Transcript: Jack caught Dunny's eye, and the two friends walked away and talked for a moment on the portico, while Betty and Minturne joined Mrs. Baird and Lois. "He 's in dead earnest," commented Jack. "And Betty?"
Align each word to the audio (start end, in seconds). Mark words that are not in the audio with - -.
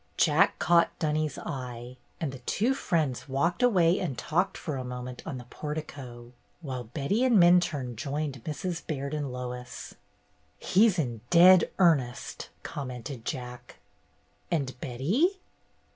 Jack 0.17 0.57
caught 0.57 0.97
Dunny's 0.97 1.37
eye, 1.37 1.95
and 2.19 2.31
the 2.31 2.39
two 2.39 2.73
friends 2.73 3.29
walked 3.29 3.61
away 3.61 3.99
and 3.99 4.17
talked 4.17 4.57
for 4.57 4.75
a 4.77 4.83
moment 4.83 5.21
on 5.27 5.37
the 5.37 5.43
portico, 5.43 6.33
while 6.59 6.85
Betty 6.85 7.23
and 7.23 7.37
Minturne 7.37 7.95
joined 7.95 8.43
Mrs. 8.43 8.83
Baird 8.87 9.13
and 9.13 9.31
Lois. 9.31 9.93
"He 10.57 10.89
's 10.89 10.97
in 10.97 11.21
dead 11.29 11.69
earnest," 11.77 12.49
commented 12.63 13.25
Jack. 13.25 13.77
"And 14.49 14.73
Betty?" 14.81 15.39